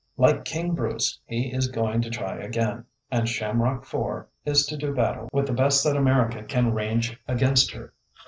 [0.17, 4.25] Like King Bruce, he is going to try again, and Shamrock IV.
[4.51, 7.93] is to do battle with the best that America can range against her.